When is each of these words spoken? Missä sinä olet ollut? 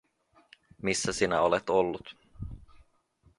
Missä 0.81 1.13
sinä 1.13 1.41
olet 1.41 1.69
ollut? 1.69 2.15